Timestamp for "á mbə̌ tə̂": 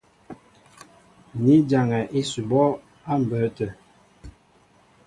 3.09-3.69